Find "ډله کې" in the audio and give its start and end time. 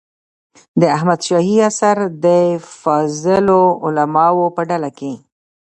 4.69-5.13